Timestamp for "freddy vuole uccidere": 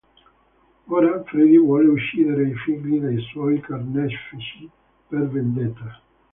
1.25-2.47